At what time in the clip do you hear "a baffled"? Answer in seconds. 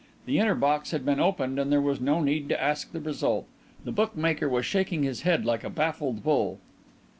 5.63-6.23